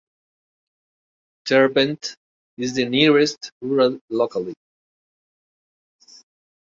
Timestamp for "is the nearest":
2.57-3.51